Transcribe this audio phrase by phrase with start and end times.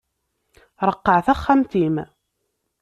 [0.87, 1.95] Ṛeqqeɛ taxxamt-im!